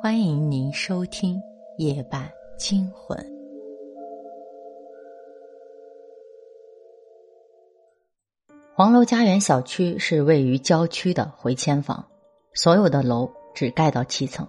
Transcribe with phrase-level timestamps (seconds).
[0.00, 1.34] 欢迎您收听
[1.76, 3.18] 《夜半惊魂》。
[8.76, 12.06] 黄楼家园小区是位于郊区的回迁房，
[12.54, 14.46] 所有的楼只盖到七层，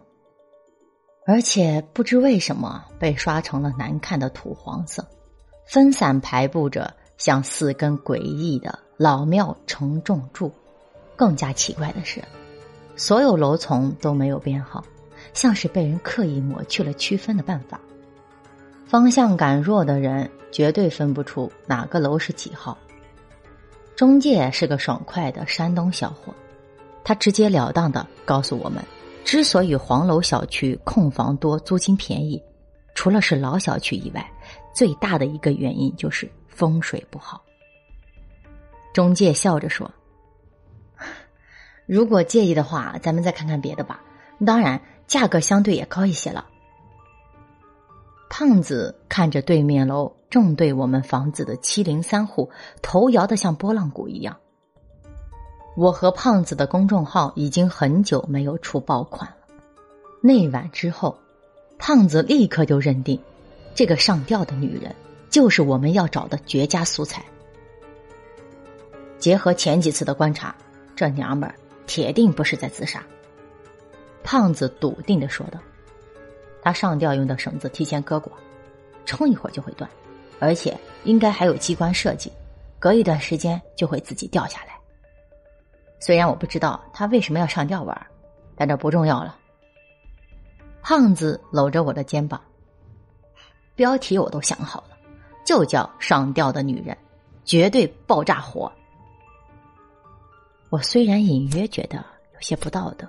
[1.26, 5.04] 而且不知为什么被刷成了难看的土黄色，
[5.66, 10.52] 分散排布着像四根诡异的老庙承重柱。
[11.16, 12.24] 更加奇怪的是，
[12.96, 14.84] 所有楼层都没有编号。
[15.40, 17.80] 像是被人刻意抹去了区分的办法，
[18.86, 22.78] 方向感弱的人绝对分不出哪个楼是几号。
[23.96, 26.36] 中介是个爽快的山东小伙，
[27.06, 28.84] 他直截了当的告诉我们，
[29.24, 32.44] 之所以黄楼小区空房多、租金便宜，
[32.94, 34.30] 除了是老小区以外，
[34.76, 37.42] 最大的一个原因就是风水不好。
[38.94, 39.90] 中介笑着说
[41.88, 44.02] ：“如果介意的话，咱们再看看别的吧。
[44.46, 46.46] 当然。”价格相对也高一些了。
[48.30, 52.52] 胖子看着对面楼正对我们房子的七零三户，
[52.84, 54.38] 头摇得像拨浪鼓一样。
[55.76, 59.56] 我和胖子的公众号已经很久没有出爆款了。
[60.22, 61.18] 那晚之后，
[61.80, 63.20] 胖子立刻就认定，
[63.74, 64.96] 这个上吊的女人
[65.32, 67.26] 就是我们要找的绝佳素材。
[69.18, 70.56] 结合前几次的观察，
[70.96, 71.56] 这娘们儿
[71.88, 73.04] 铁定不是在自杀。
[74.32, 75.60] 胖子笃定的说道
[76.62, 78.32] ：“他上吊用的绳子提前割过，
[79.04, 79.90] 撑一会儿就会断，
[80.38, 82.32] 而且应该还有机关设计，
[82.78, 84.80] 隔一段时间就会自己掉下来。
[86.00, 88.08] 虽然我不知道他为什么要上吊玩，
[88.56, 89.36] 但这不重要了。”
[90.84, 92.40] 胖子搂着我的肩膀，
[93.74, 94.96] 标题我都想好了，
[95.44, 96.96] 就叫《上吊的女人》，
[97.44, 98.72] 绝对爆炸火。
[100.70, 101.98] 我虽然隐约觉得
[102.36, 103.08] 有些不道德。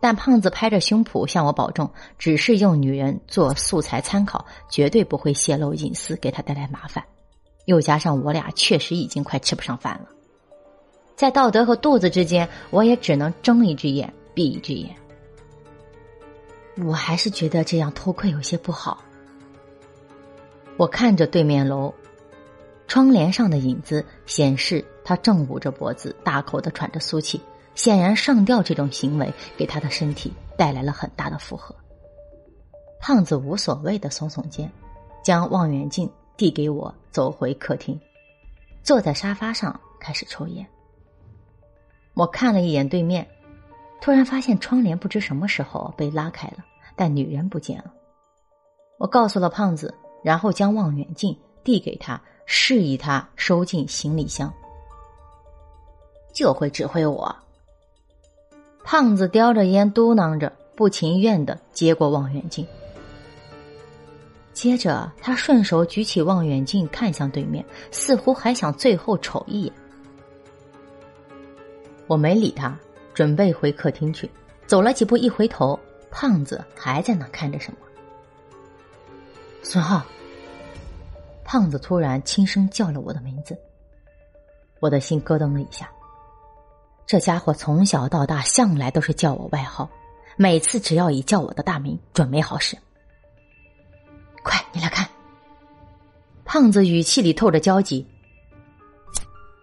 [0.00, 7.04] 但胖子拍着胸脯向我保证，只是用女人做素材参考，绝对不会泄露隐私，给他带来麻烦。
[7.66, 10.08] 又加上我俩确实已经快吃不上饭了，
[11.14, 14.96] 在道德和肚子之间，我也只能睁一只眼闭一只眼。
[16.82, 19.04] 我还是觉得这样偷窥有些不好。
[20.78, 21.92] 我看着对面楼，
[22.88, 27.38] 窗帘上的影子显示他正捂着脖子，大口的喘着粗气。
[27.74, 31.74] 显然，上吊这种行为给他的身体带来了很大的负荷。
[33.00, 34.70] 胖子无所谓的耸耸肩，
[35.24, 37.98] 将望远镜递给我，走回客厅，
[38.82, 40.66] 坐在沙发上开始抽烟。
[42.14, 43.26] 我看了一眼对面，
[44.00, 46.64] 突然发现窗帘不知什么时候被拉开了，
[46.94, 47.92] 但女人不见了。
[48.98, 54.52] 我告诉了胖子，然后将望远镜递给他，示意他收进行李箱。
[56.34, 57.34] 就会指挥我。
[58.90, 62.66] 胖子叼着烟，嘟囔着，不情愿的接过望远镜。
[64.52, 69.72] 接着，他顺手举起望远镜，看向对面，似乎还想最后瞅一眼。
[72.08, 72.76] 我没理他，
[73.14, 74.28] 准备回客厅去。
[74.66, 75.78] 走了几步，一回头，
[76.10, 77.78] 胖子还在那看着什么。
[79.62, 80.04] 孙浩，
[81.44, 83.56] 胖子突然轻声叫了我的名字，
[84.80, 85.88] 我的心咯噔了一下。
[87.10, 89.90] 这家伙从小到大向来都是叫我外号，
[90.36, 92.78] 每次只要一叫我的大名，准没好事。
[94.44, 95.04] 快，你来看。
[96.44, 98.06] 胖子语气里透着焦急。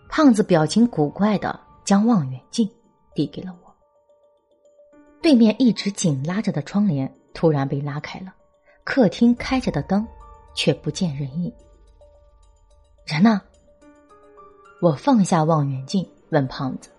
[0.09, 2.69] 胖子表情古怪的将望远镜
[3.15, 3.73] 递给了我。
[5.21, 8.33] 对面一直紧拉着的窗帘突然被拉开了，
[8.83, 10.05] 客厅开着的灯
[10.53, 11.49] 却不见人影。
[13.05, 13.41] 人呢？
[14.81, 16.89] 我放下望远镜，问胖子。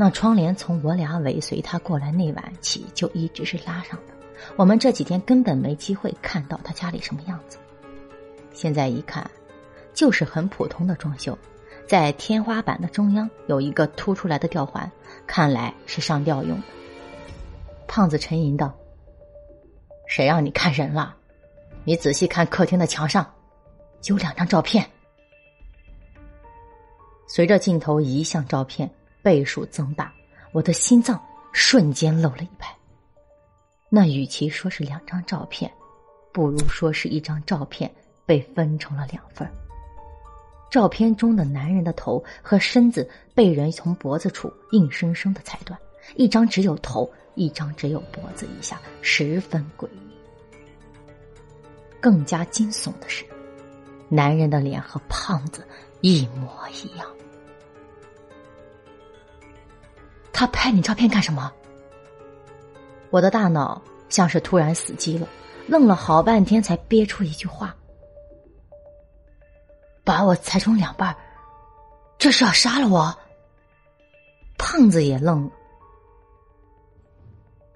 [0.00, 4.14] 那窗帘从我俩尾随他过来那晚起就一直是拉上的，
[4.56, 7.58] 我们这几天根本没机会看到他家里什么样子。
[8.50, 9.30] 现在一看，
[9.92, 11.36] 就是很普通的装修，
[11.86, 14.90] 在天花板的中央有一个凸出来的吊环，
[15.26, 16.64] 看来是上吊用的。
[17.86, 18.74] 胖子沉吟道
[20.08, 21.14] ：“谁让你看人了？
[21.84, 23.30] 你仔细看客厅的墙上，
[24.06, 24.82] 有两张照片。”
[27.28, 28.90] 随着镜头移向照片。
[29.22, 30.12] 倍数增大，
[30.52, 31.20] 我的心脏
[31.52, 32.74] 瞬间漏了一拍。
[33.88, 35.70] 那与其说是两张照片，
[36.32, 37.90] 不如说是一张照片
[38.24, 39.50] 被分成了两份
[40.70, 45.76] 照片中的男人的头和身子被人从脖子处硬生生的裁断，
[46.14, 50.10] 一张只有头，一张只有脖子以下，十分诡异。
[52.00, 53.24] 更加惊悚的是，
[54.08, 55.66] 男人的脸和胖子
[56.00, 56.48] 一模
[56.84, 57.06] 一样。
[60.40, 61.52] 他拍你照片干什么？
[63.10, 63.78] 我的大脑
[64.08, 65.28] 像是突然死机了，
[65.66, 67.76] 愣了好半天才憋出一句话
[70.02, 71.14] ：“把我裁成两半，
[72.16, 73.14] 这是要杀了我？”
[74.56, 75.50] 胖子也愣了。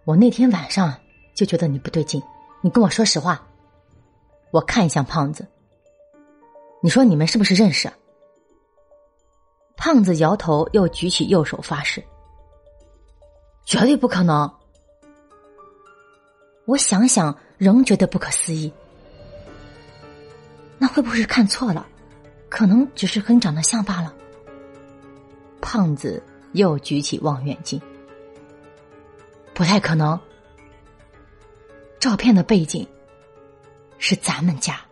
[0.06, 0.98] 我那天晚上
[1.34, 2.22] 就觉得你不对劲，
[2.62, 3.46] 你跟我说实话。
[4.52, 5.46] 我看向胖子，
[6.80, 7.92] 你说你们是不是认识？
[9.76, 12.02] 胖子摇头，又举起右手发誓
[13.64, 14.52] ：“绝对不可能。”
[16.66, 18.72] 我想想，仍觉得不可思议。
[20.78, 21.86] 那会不会是看错了？
[22.48, 24.14] 可能只是和你长得像罢了。
[25.60, 26.22] 胖子
[26.52, 27.80] 又举起望远镜，
[29.52, 30.18] 不太可能。
[31.98, 32.86] 照片的背景
[33.98, 34.83] 是咱们家。